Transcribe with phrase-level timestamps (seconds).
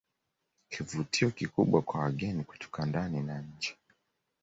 [0.69, 3.77] Kivutio kikubwa kwa wageni kutoka ndani na nje